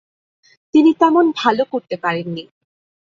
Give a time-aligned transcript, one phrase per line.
[0.73, 2.43] তিনি তেমন ভালো করতে পারেননি।